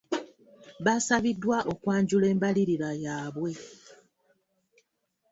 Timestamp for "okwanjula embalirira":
1.73-2.89